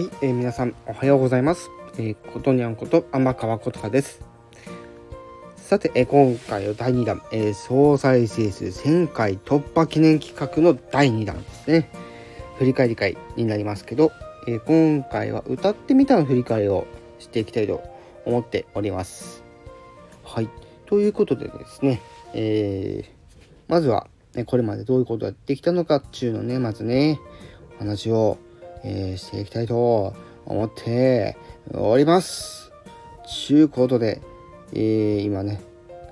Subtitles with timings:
[0.00, 1.70] はい、えー、皆さんおはようございます。
[1.98, 4.22] えー、ことにゃんこと天川ことかです。
[5.58, 11.90] さて、えー、今回の第2弾、えー、総再生数1000回突破記念企画の第2弾ですね。
[12.56, 14.10] 振り返り会になりますけど、
[14.46, 16.86] えー、今回は歌ってみたの振り返りを
[17.18, 17.82] していきたいと
[18.24, 19.44] 思っております。
[20.24, 20.48] はい、
[20.86, 22.00] ということでですね、
[22.32, 23.10] えー、
[23.68, 27.20] まずは、ね、これまでどういうことやってきたのかっていうのね、まずね、
[27.76, 28.38] お話を
[28.84, 30.14] えー、していきたいと
[30.46, 31.36] 思って
[31.72, 32.72] おります。
[33.26, 34.20] ちゅうことで、
[34.72, 35.60] えー、今ね、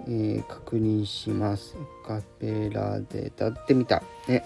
[0.06, 1.76] えー、確認します。
[2.06, 4.02] カペラで歌ってみた。
[4.28, 4.44] ね。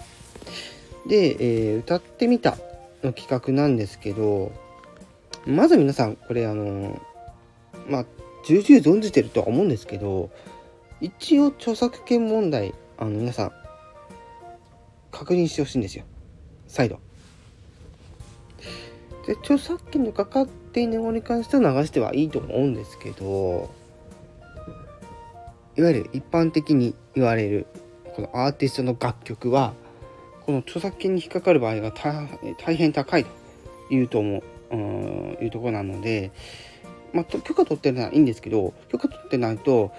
[1.07, 2.57] で、えー、歌ってみた
[3.03, 4.53] の企画なんですけど、
[5.47, 7.01] まず皆さん、これあの
[7.89, 8.07] まあ、
[8.47, 10.31] 重々存じてるとは思うんですけど、
[11.01, 13.53] 一応著作権問題、あの皆さん、
[15.11, 16.05] 確認してほしいんですよ。
[16.67, 17.01] 再度。
[19.33, 23.71] で著作権のかかっていないものに関しては流してはいいと思うんですけど
[25.77, 27.67] いわゆる一般的に言われる
[28.15, 29.73] このアーティストの楽曲は
[30.45, 33.31] この著作権に引っかかる場合が大変高いと
[33.95, 36.31] いうと思う、うん、いうとこなので、
[37.15, 39.93] まあ、許可取ってるのはいいんですけど許可取ってないと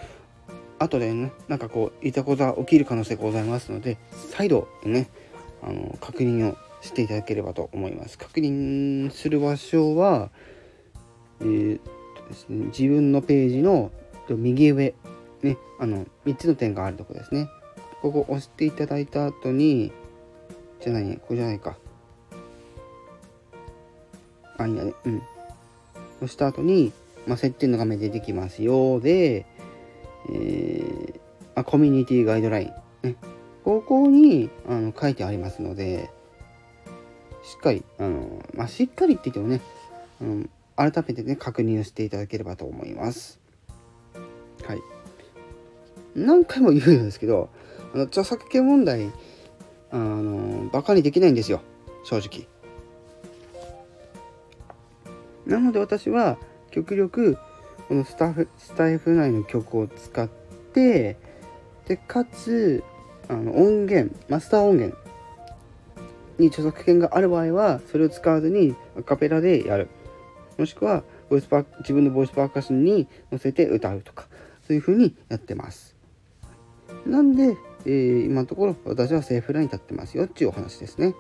[0.78, 3.98] 後でねなんかこういたことが起きる可能性がございますので
[4.30, 5.10] 再度ね
[5.64, 8.18] あの確認をしていただければと思います。
[8.18, 10.30] 確認する場所は、
[11.42, 13.92] えーとですね、自分のページの
[14.30, 14.94] 右上、
[15.42, 17.48] ね、あの3つの点があるところですね。
[18.02, 19.92] ここ押していただいた後に、
[20.82, 21.78] じゃないね、ここじゃないか。
[24.58, 24.94] あ、いいんだね。
[25.06, 25.22] うん。
[26.18, 26.92] 押した後に、
[27.28, 29.46] まあ、設定の画面出てきますよで、
[30.30, 31.20] えー、
[31.56, 32.74] あコミュニティガイドライ
[33.04, 33.16] ン、ね、
[33.64, 36.10] ここにあの書いてありますので、
[37.44, 39.62] しっかり、あの、まあ、しっかりって言ってもね、
[40.22, 43.40] うん、改めてね、確認をしていただければと思います。
[44.66, 44.82] はい。
[46.16, 47.50] 何回も言うんですけど、
[47.94, 49.12] あの著作権問題、
[49.92, 51.62] あの、バカにできないんですよ、
[52.06, 52.48] 正直。
[55.46, 56.38] なので私は、
[56.72, 57.38] 極力、
[57.90, 60.30] このスタッフ、スタイフ内の曲を使っ
[60.74, 61.18] て、
[61.88, 62.84] で、かつ、
[63.28, 65.03] あの音源、マスター音源
[66.38, 69.90] に著作権がある場合はそれを使わずにアカペラでやる。
[70.58, 74.28] もしくはボイスパー自分のボイスパーカッションに乗せて歌うとか
[74.68, 75.96] そういう風にやってます。
[77.06, 81.16] なんで、えー、今のところ私はセーフラインに立ってますよっていうお話ですね。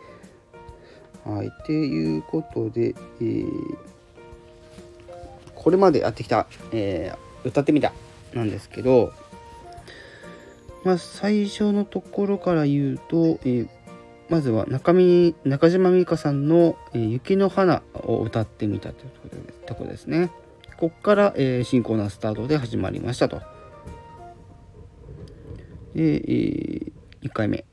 [1.26, 3.78] はいっていうことで、えー、
[5.56, 7.94] これまでやってきた、えー、歌ってみた
[8.34, 9.14] なんですけど
[10.84, 13.70] まあ最初のところから言うと、えー
[14.34, 19.12] まずは中身中島美嘉さんの、雪の花」を歌ってみたという
[19.68, 20.32] とこですね。
[20.76, 23.38] ここから、えー、新コーナースタートで始まりましたと。
[25.94, 27.64] で、えー、1回目。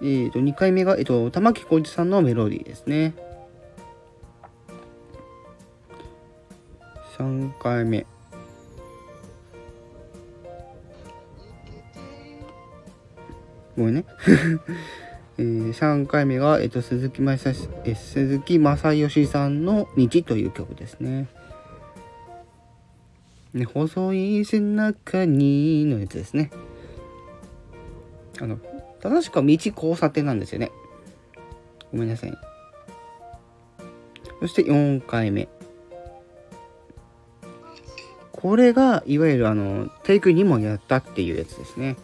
[0.00, 3.14] えーと、2回目が、えーと、玉置浩二さんのメロディーですね。
[7.18, 8.06] 3回目。
[13.78, 14.04] ごめんね。
[15.38, 21.28] えー、3回目が、えっと、鈴木正え鈴木正義さんの「道」という曲ですね。
[23.54, 26.50] ね細い背中にのやつですね。
[28.40, 28.58] あの、
[29.00, 30.72] 正しくは道交差点なんですよね。
[31.92, 32.36] ごめんなさい。
[34.40, 35.48] そして4回目。
[38.32, 41.96] これが、いわゆるあの、テイク2もやったっていうやつですね。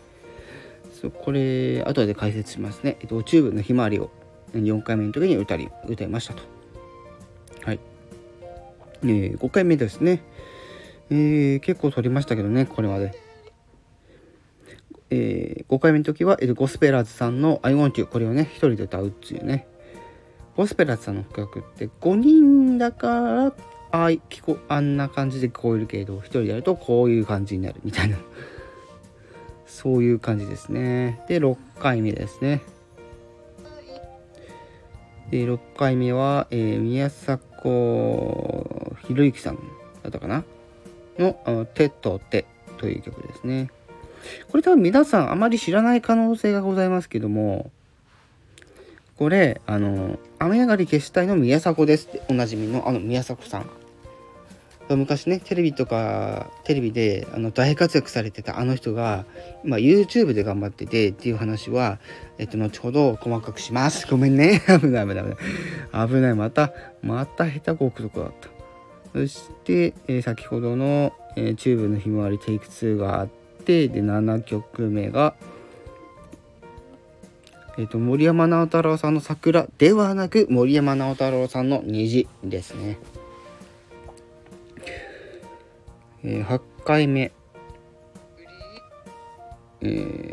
[1.04, 4.10] そうこれ後で解説しますね、えっと、チューブのひまわりを
[4.54, 6.42] 4回目の時に歌り歌いましたと。
[7.62, 7.80] はい、
[9.02, 10.22] えー、5回目ですね、
[11.10, 13.14] えー、結構取りましたけどねこれまで
[15.10, 19.66] えー、5回目の時は、えー、ゴスペラーズさんの「I want you」これをね一人で歌うっていうね。
[20.56, 23.52] ゴスペラーズさんの曲って5人だから
[23.92, 28.16] あ聞こあんな感じで聞こえるけど一人でやるとこういう感じになるみたいな。
[29.74, 31.20] そういう感じですね。
[31.28, 32.62] で、6回目ですね。
[35.30, 37.40] で、6回目は、えー、宮迫
[39.08, 39.56] ひろゆきさん
[40.04, 40.44] だったかな？
[41.18, 42.46] の「手と手」
[42.78, 43.68] という曲ですね。
[44.48, 47.72] これ多分皆さんあまり知らない可能性がございますけども、
[49.16, 53.66] これ、あの、雨上がり消したいの宮迫ですっておなじみのあの宮迫さん
[54.90, 59.24] 昔ねテレビとかテレビであの大活躍されてたあの人が
[59.64, 61.98] 今 YouTube で頑張っててっていう話は
[62.38, 64.06] えっと後ほど細かくします。
[64.08, 64.62] ごめんね。
[64.80, 66.08] 危ない危ない危ない。
[66.08, 66.34] 危ない。
[66.34, 66.72] また
[67.02, 68.48] また下手こくとこだった。
[69.12, 73.28] そして、えー、先ほどの、えー、チューブのひまわりテイク2があっ
[73.64, 75.34] てで7曲目が
[77.76, 82.98] えーと、森山直太朗さんの桜ではなく森山直太朗さんの虹ですね。
[86.24, 87.32] えー、8回目、
[89.82, 89.86] え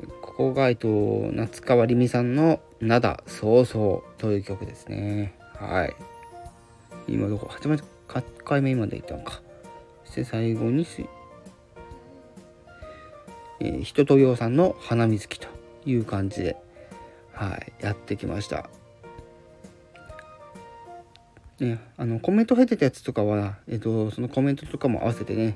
[0.06, 0.88] ー、ここが、えっと、
[1.34, 5.36] 夏川りみさんの「灘そうそう」という曲ですね。
[5.56, 5.96] はい。
[7.08, 7.48] 今どこ？
[7.50, 9.42] 始まり8回目までいったのか。
[10.06, 11.04] そして最後にす、
[13.60, 15.50] えー、人とようさんの「花水木」と
[15.86, 16.56] いう感じで、
[17.34, 18.70] はい、やってきました。
[21.60, 25.56] ね、あのコメント入ってたやつとかは、えっと、そのコメントとかも合わせてね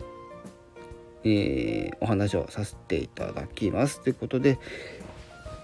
[1.26, 4.02] えー、お話をさせていただきます。
[4.02, 4.60] ということで、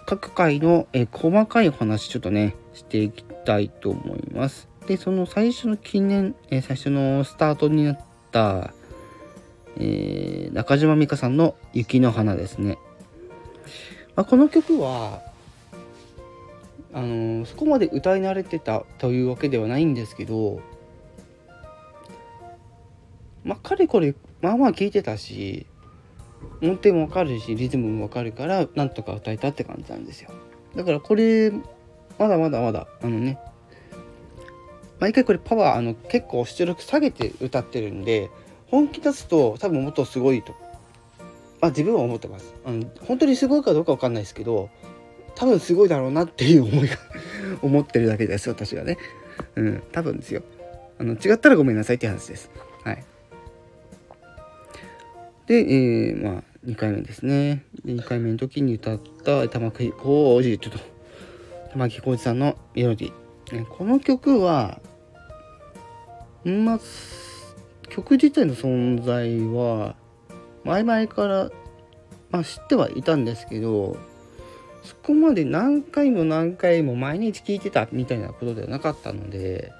[0.07, 4.67] 各回の、えー、細かいお話ちょっとね、していきたいと思います。
[4.87, 7.99] で、その最初の記念、えー、最初のスタートになっ
[8.31, 8.73] た、
[9.77, 12.77] え、中島美嘉さんの雪の花ですね。
[14.15, 15.21] まあ、この曲は、
[16.93, 20.59] あの、そこまで歌い慣れてたというわけではないんですけど、
[23.43, 25.65] まあ、かれこれまあまあ聞いてたし
[26.61, 30.31] 音程もわかるしリズムもわかるからなんとか歌えたって感じなんですよ。
[30.75, 31.51] だからこれ
[32.17, 33.37] まだまだまだあのね
[34.99, 38.29] 毎回これパワーあの結構出力下げて歌ってるんで
[38.67, 40.53] 本気出すと多分もっとすごいと
[41.61, 42.53] あ自分は思ってます。
[42.65, 44.69] あの本当にすごいかどうかわかんないですけど
[45.35, 46.97] 多分すごいだろうなっていう思いが
[47.61, 48.97] 思ってるだけです私はね。
[49.55, 50.41] うん多分ですよ。
[50.99, 52.49] あの違ったらごめんなさいって話です。
[52.83, 53.03] はい。
[55.51, 57.65] で、えー、まあ、2回目ですね。
[57.83, 60.79] で2回目の時に歌った玉置浩二、ちょっと、
[61.73, 63.57] 玉置浩二さんのメロディー。
[63.57, 64.79] ね、この曲は、
[66.45, 66.79] まあ、
[67.89, 69.97] 曲自体の存在は、
[70.63, 71.51] 前々から、
[72.29, 73.97] まあ、知ってはいたんですけど、
[74.83, 79.73] そこまで何回も何回も毎日聴いてたみたいなことではなかったので、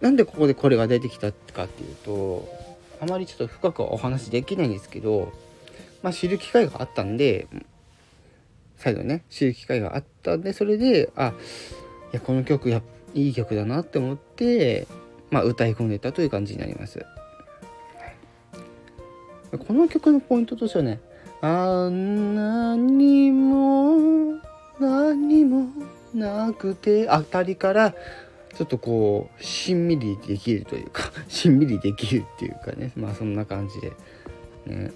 [0.00, 2.63] なんでここでこれが出てきたかっていうと、
[3.04, 5.30] あまりちょっと深くはお話できないんですけど、
[6.02, 7.46] まあ、知る機会があったんで
[8.78, 11.34] 再度ね知る機会があったんでそれであ
[12.12, 12.80] いやこの曲や
[13.12, 14.86] いい曲だなって思って、
[15.30, 17.04] まあ、歌い込んでたという感じになります。
[19.56, 21.00] この曲のポイントとしてはね
[21.40, 24.40] 「あんなにも
[24.80, 25.68] 何も
[26.12, 27.94] なくて」あたりから
[28.54, 32.92] ちょっとこうしんみりできるというか しんみりできるっていうかね。
[32.96, 33.92] まあそんな感じで。
[34.66, 34.92] ね。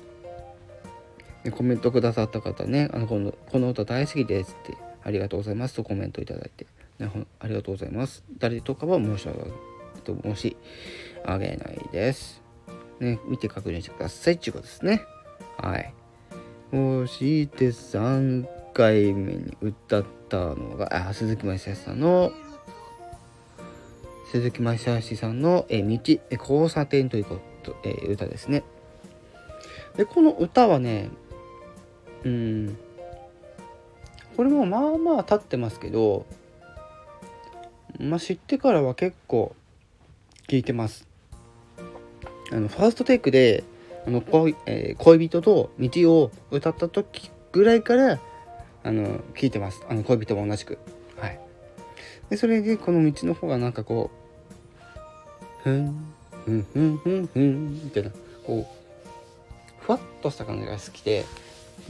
[1.45, 2.89] でコメントくださった方ね。
[2.93, 6.67] あのこのこの歌大好きですってありがとうございますとコメントいただいて、
[6.99, 7.11] ね、
[7.41, 8.25] ありがとうございます。
[8.39, 9.41] 誰とかは申し訳
[10.05, 10.57] と申し
[11.27, 12.43] 上げないです。
[13.01, 15.03] ね見て確認してくださいっていうことですね。
[15.57, 15.95] はい。
[16.71, 22.33] そして3回目に歌ったのがあ鈴木雅さんの
[24.31, 25.99] 鈴木正義さんの「え道
[26.31, 28.63] 交差点」ということ、え、歌ですね。
[29.97, 31.11] でこの歌はね
[32.25, 32.79] うん
[34.37, 36.27] これもまあまあ経ってますけど、
[37.99, 39.57] まあ、知ってからは結構
[40.47, 41.09] 聴いてます。
[42.51, 43.65] あのファーストテイクで
[44.07, 48.19] あの恋,、えー、恋人と道を歌った時ぐらいから
[48.83, 50.79] あの聞いてますあの恋人も同じく
[51.19, 51.39] はい
[52.31, 54.18] でそれでこの道の方がなんかこう
[55.63, 58.11] ふんふんふんふんふんみたいな
[58.45, 61.25] こうふわっとした感じが好きで、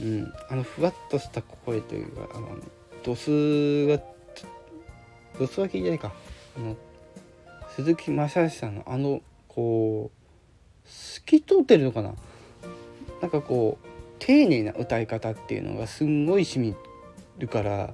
[0.01, 2.57] うん、あのふわっとした声というかあの
[3.03, 3.99] ドスが
[5.37, 6.11] ドスは聞いてないか
[6.57, 6.75] あの
[7.75, 12.13] 鈴木正義さんのあのこう透き通ってるのかな
[13.21, 13.87] なんかこう
[14.19, 16.75] 丁寧な歌い方っていうのがすんごいしみ
[17.37, 17.93] るから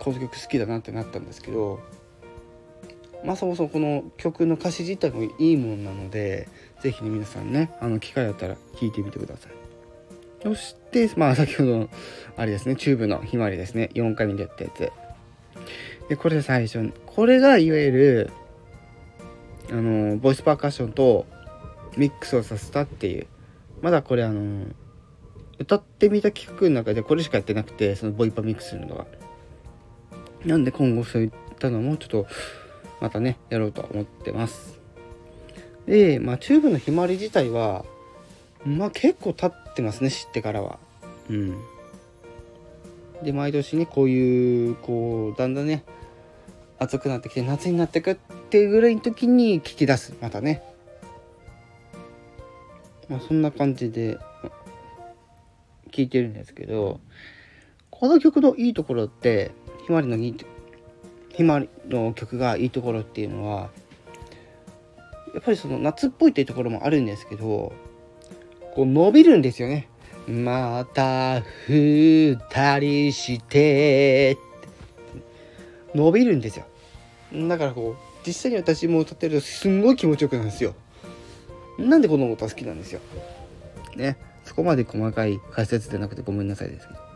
[0.00, 1.80] この曲好きだなってなったんですけど
[3.24, 6.48] まあそもそもこの曲の歌詞自体もいいもんなので
[6.82, 9.52] 是非ね皆さんねあの機会あったら聴いてみてください。
[10.42, 11.88] そしてまあ先ほどの
[12.36, 13.90] あれですねチューブのひまわりですね。
[13.94, 14.90] 4回目でやったやつ。
[16.08, 18.30] でこれ最初これがいわゆる
[19.70, 21.26] あのボイスパーカッションと
[21.96, 23.26] ミックスをさせたっていう。
[23.82, 24.66] まだこれあの
[25.58, 29.06] 歌ってみた企画の中でこれしかやってなくてそのボイパミックスするのが
[30.44, 32.26] なんで今後そういったのもちょっと
[33.00, 34.78] またねやろうと思ってます。
[35.86, 37.84] で、まあ、チューブのひまわり自体は
[38.64, 40.78] まあ結構経ってますね知ってからは。
[41.28, 41.58] うん。
[43.22, 45.84] で毎年ねこういうこうだんだんね
[46.78, 48.14] 暑くなってきて夏になってくっ
[48.50, 50.62] ていうぐらいの時に聞き出すまたね。
[53.08, 54.18] まあそんな感じで
[55.90, 57.00] 聞いてるんですけど
[57.90, 59.50] この曲のいいところって
[59.84, 60.36] ひまわりのいい
[61.32, 63.70] ひまの曲がいいところっていうのは
[65.34, 67.72] やっぱりその夏っぽいっていうところもあるんですけど
[68.74, 69.88] こう伸びるんですよね。
[70.28, 72.36] また二
[72.78, 74.36] 人して
[75.94, 76.66] 伸びるんですよ。
[77.48, 80.74] だからこう実際に私も歌ってるとすんごい気持ちよくなるんですよ。
[81.78, 83.00] なんでこの歌好きなんですよ。
[83.96, 84.16] ね。
[84.44, 87.09] そこまで細かい解説でなくてごめんなさいですけど。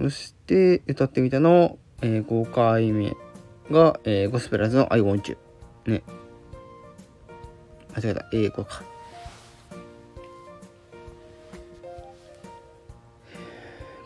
[0.00, 3.16] そして歌ってみたの、えー、5回目
[3.70, 5.36] が、えー、ゴスペラーズの I want you。
[5.86, 6.04] ね。
[7.96, 8.26] 間違えた。
[8.32, 8.84] 英語か。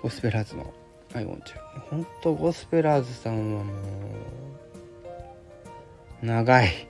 [0.02, 0.72] ゴスペラーズの
[1.14, 1.42] I want you。
[1.90, 3.72] 本当ゴスペラーズさんはも
[6.22, 6.88] う、長い。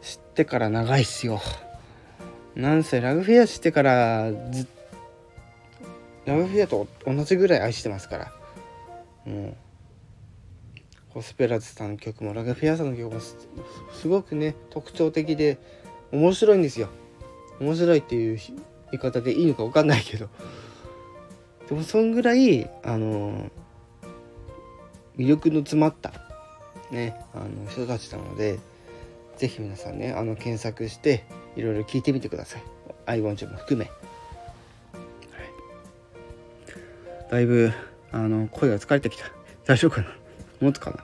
[0.00, 1.42] 知ってから長いっすよ。
[2.56, 4.81] なんせラグフェアしてからずっと
[6.24, 8.32] ラグフェアと同じぐらい愛してますから。
[9.24, 9.54] もう
[11.14, 15.58] ゴスペラズさんの曲もラグフェアさんの曲もすごくね特徴的で
[16.10, 16.88] 面白いんですよ。
[17.60, 18.56] 面白いっていう言
[18.92, 20.28] い方でいいのか分かんないけど。
[21.68, 23.50] でもそんぐらいあの
[25.16, 26.12] 魅力の詰まった
[26.90, 28.58] ねあの人たちなので
[29.36, 31.24] 是非皆さんねあの検索して
[31.56, 32.62] いろいろ聞いてみてください。
[33.06, 33.90] アイゴンチも含め、
[37.32, 37.72] だいぶ
[38.12, 39.24] あの声が疲れてきた。
[39.64, 40.08] 大丈夫かな？
[40.60, 40.98] 持つかな？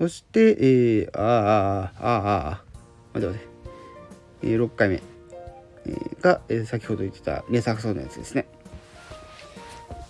[0.00, 2.16] そして、えー、ああああ
[2.48, 2.64] ああ
[3.14, 3.48] 待って待っ
[4.42, 8.48] て、えー、6回目、えー、が、えー、先ほど言ってた名作そうのやつですね。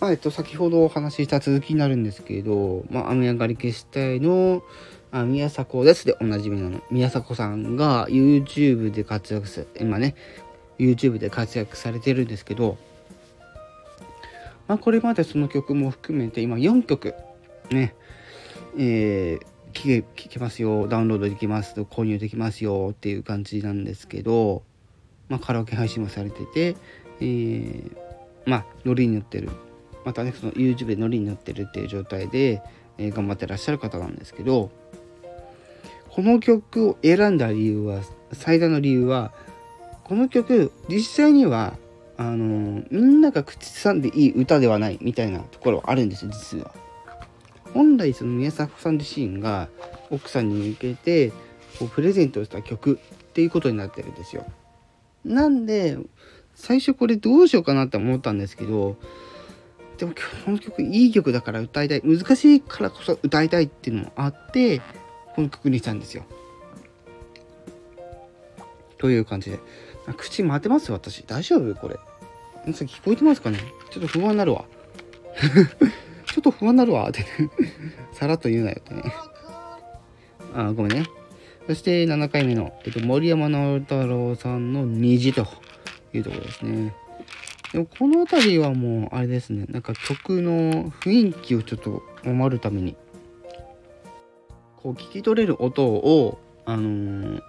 [0.00, 4.62] まあえっと、先ほどお話しした続きになるんですけど、まあ、雨上がり消したいの
[5.12, 6.06] あ宮迫です。
[6.06, 10.14] でおなじみの宮迫さんが YouTube で活躍する今ね
[10.78, 12.78] YouTube で活躍されてるんですけど、
[14.68, 17.14] まあ、これまでその曲も含めて今4曲
[17.70, 17.94] ね
[18.78, 20.86] えー、聴け聴けますよ。
[20.86, 24.62] ダウンロードできます購入できますよっていう感じなんですけど、
[25.28, 26.76] まあ、カラオケ配信もされてて、
[27.20, 27.90] えー、
[28.44, 29.50] まあノリに乗ってる。
[30.04, 32.62] またねその YouTube でノリに乗ってるっていう状態で、
[32.96, 34.70] えー、頑張ってらっしゃる方なんですけど
[36.10, 39.32] この曲を選んだ理由は最大の理由は
[40.04, 41.76] この曲実際には
[42.18, 46.72] あのみんなが口ずさんでいい歌ではないみたいなところはあるんですよ実は。
[47.74, 49.68] 本来その宮迫さん自身が
[50.10, 51.30] 奥さんに向けて
[51.78, 54.46] こうプレゼントした曲っていうことになってるんですよ。
[55.24, 55.98] なんで
[56.54, 58.96] 最初これどうしようかなって思ったんですけど
[59.98, 64.80] でもこの曲いい曲だから歌いたい難しいからこそ歌いたいっていうのもあって
[65.34, 66.24] この曲にしたんですよ。
[68.98, 69.58] という感じで。
[70.14, 71.22] 口回ってます私。
[71.24, 71.74] 大丈夫？
[71.74, 71.96] これ。
[72.64, 73.58] 皆さん聞こえてますかね？
[73.90, 74.64] ちょっと不安になるわ。
[76.26, 77.08] ちょっと不安になるわ。
[77.08, 77.26] ってね。
[78.12, 79.02] さらっと言うなよってね。
[80.54, 81.04] あ、ごめんね。
[81.66, 85.46] そして7回目の、えっと、森山直太朗さんの虹と
[86.12, 86.94] いうところですね。
[87.72, 89.66] でもこの辺りはもうあれですね。
[89.68, 92.96] なんか曲の雰囲気をちょっと守るために
[94.76, 97.42] こう聞き取れる音を、あのー、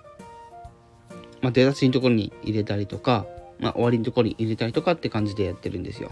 [1.48, 3.26] まあ、出だしのところに入れたりとか、
[3.58, 6.12] まあ、終わりのところに入れたりとかって感じでやってるんですよ。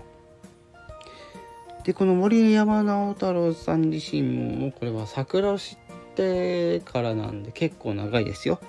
[1.83, 8.61] でこの森山直太朗さん自身もこれは桜を知ってからなんで結構長いですよ。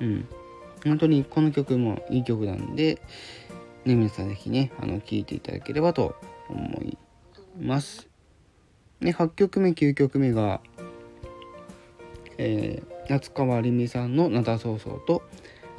[0.00, 0.26] うん。
[0.84, 3.02] 本当にこの曲もいい曲なんで、
[3.84, 6.16] ね、皆さん是非ね、あの、聴いていただければと
[6.48, 6.96] 思い
[7.60, 8.08] ます。
[9.00, 10.62] ね、8曲目、9曲目が、
[12.38, 15.22] えー、夏川りみさんの「灘そうそう」と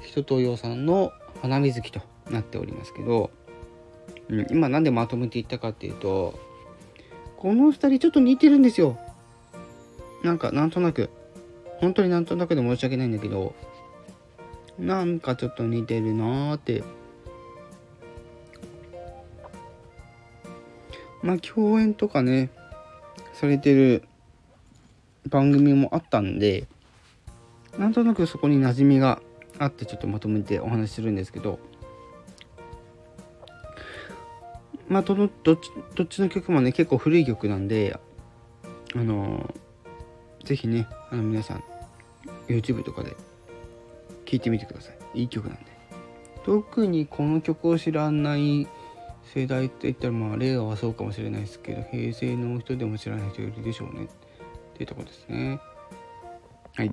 [0.01, 3.31] 人とよさんの「花水木」となっておりますけど、
[4.29, 6.39] うん、今何でまとめていったかっていうと
[7.37, 8.97] この2人ちょっと似てるんですよ。
[10.23, 11.09] なんかなんとなく。
[11.77, 13.55] 本当になんとなくで申し訳ないんだけど
[14.77, 16.83] なんかちょっと似てるなーって。
[21.21, 22.49] まあ共演とかね
[23.33, 24.03] されてる
[25.27, 26.67] 番組もあったんで
[27.77, 29.21] なんとなくそこに馴染みが
[29.59, 31.59] あってちょっとまとめてお話しするんですけど
[34.87, 37.99] まあどどっちどっちの曲もね結構古い曲なんで
[38.95, 39.53] あの
[40.43, 41.63] 是非ねあの皆さん
[42.47, 43.15] YouTube とかで
[44.25, 45.21] 聴いてみてください。
[45.21, 45.65] いい曲なんで。
[46.43, 48.67] 特にこの曲を知らない
[49.23, 54.05] 世代って言ったらまあ令和はそうかもしれないですけど平成の人でも知らない人いるでしょうね。
[54.05, 54.07] っ
[54.73, 55.59] ていうとこですね。
[56.75, 56.91] はい。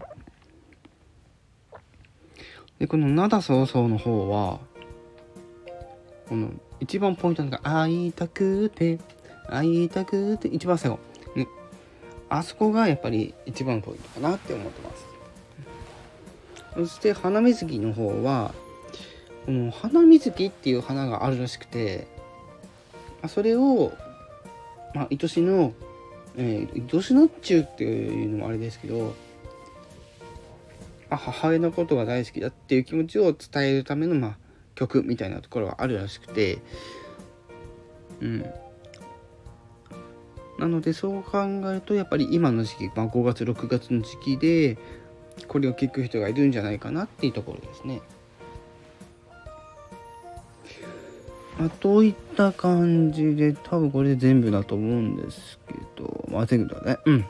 [2.79, 4.61] でこの「灘そうそう」の方は
[6.29, 8.99] この一番ポイントなのが「会いたくて
[9.49, 10.99] 会いたくて」一番最後。
[11.35, 11.47] ね。
[12.29, 15.07] あそこがやっぱり一番ポイントかなって思ってます。
[16.75, 18.55] そして花水木の方は
[19.47, 22.07] この花水木っていう花があるらしくて
[23.29, 23.93] それを、
[24.95, 25.73] まあ、愛しの、
[26.37, 29.15] えー、愛しのっちゅうっていうのもあれですけど
[31.11, 34.37] あ母親のことが大好きだっていう気持ちを伝えるための、まあ、
[34.75, 36.59] 曲みたいなところがあるらしくて。
[38.21, 38.47] うん。
[40.59, 41.39] なのでそう考
[41.71, 44.79] えるとやっぱり今の時期、まあ、5月6月の時期で
[45.49, 48.01] これを聞く人がいるんじゃないかなっていうところですね。
[51.59, 56.27] まあ、といった感じで多分これで全部だと思うんですけど。
[56.31, 56.99] まあ全部だね。
[57.05, 57.27] うん。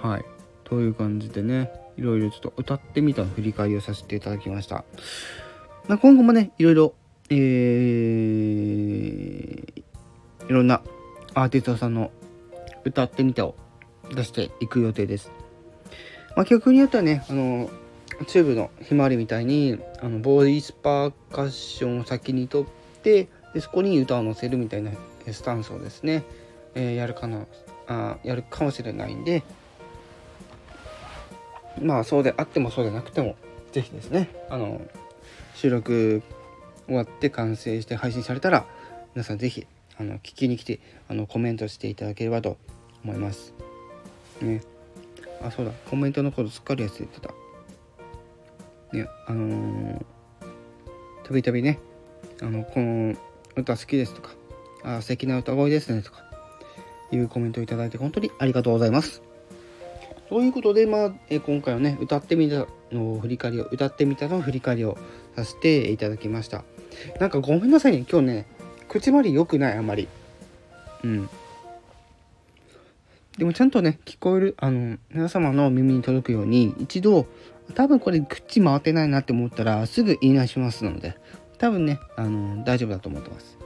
[0.00, 0.24] はい。
[0.64, 1.70] という感じでね。
[1.96, 4.84] いろいろちょっと歌ってみたの振り返りをさせていただきました、
[5.88, 6.94] まあ、今後もねいろいろ
[7.30, 9.82] えー、
[10.48, 10.82] いろんな
[11.32, 12.10] アーティストさんの
[12.84, 13.54] 歌ってみたを
[14.14, 15.30] 出していく予定です。
[16.36, 17.70] まあ、曲によってはねあの
[18.26, 24.90] チューブのひまわりみたいにあのボイスパーカッションを先に取ってでそこに歌を乗せるみたいな
[25.30, 26.24] スタンスをですね、
[26.74, 27.46] えー、やるかな
[27.86, 29.42] あやるかもしれないんで
[31.80, 33.36] まあそうであってもそうでなくても
[33.72, 34.80] 是非ですねあの
[35.54, 36.22] 収録
[36.86, 38.66] 終わって完成して配信されたら
[39.14, 39.66] 皆さん是非
[39.98, 42.56] あの聞きに来てあのコメントしていただければと
[43.04, 43.54] 思います。
[44.40, 44.62] ね。
[45.42, 45.72] あそうだ。
[45.88, 47.30] コメントのことすっかり忘れてた。
[48.92, 50.04] ねあの
[51.24, 51.78] たびたびね
[52.40, 53.14] あのこの
[53.56, 54.30] 歌好きですとか
[54.82, 56.24] あ素敵な歌声ですねとか
[57.10, 59.22] いうコメントをいただいて本当にありがとうございます。
[60.28, 64.96] ということで、まあ、え今回はね歌ってみたの振り返りを歌ってみたの振り返りを
[65.36, 66.64] させていただきました
[67.20, 68.46] なんかごめんなさいね今日ね
[68.88, 70.08] 口まり良くないあまり
[71.02, 71.28] うん
[73.38, 77.26] でもちゃんとね、聞こえる、あの、皆様の耳に届くように、一度、
[77.74, 81.16] 多分これ口回ってないなって思ったら、すぐ言い直しますので、
[81.58, 83.58] 多分ね、あの、大丈夫だと思ってます。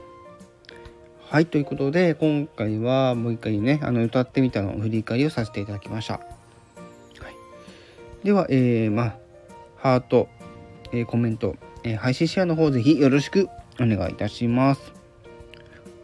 [1.20, 6.37] はい、ということで、今回はもう一回ね、あの、歌ってみたの振り返りをさせていただきました。
[8.24, 9.16] では、えー、まあ、
[9.76, 10.28] ハート、
[10.92, 13.48] えー、コメント、えー、配信シェアの方ぜひよろしく
[13.80, 14.92] お願いいたします。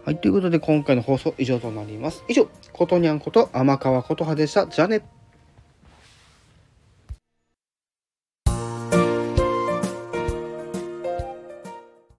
[0.05, 2.24] はい、ということで今回の放送以上となります。
[2.29, 4.66] 以上、ことにゃんこと天川琴葉でした。
[4.66, 5.03] じゃあね。